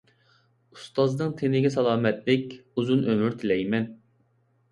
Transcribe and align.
ئۇستازنىڭ 0.75 1.33
تېنىگە 1.41 1.71
سالامەتلىك، 1.75 2.55
ئۇزۇن 2.81 3.05
ئۆمۈر 3.11 3.35
تىلەيمەن. 3.43 3.87